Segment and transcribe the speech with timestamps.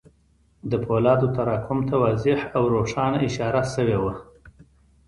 [0.69, 4.13] د پولادو تراکم ته واضح او روښانه اشاره شوې وه